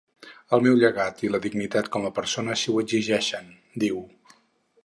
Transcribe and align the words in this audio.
El 0.55 0.63
meu 0.67 0.77
llegat 0.83 1.21
i 1.25 1.29
la 1.33 1.41
dignitat 1.43 1.91
com 1.97 2.09
a 2.09 2.13
persona 2.17 2.55
així 2.57 2.73
ho 2.75 2.81
exigeixen, 2.85 3.55
diu. 3.85 4.05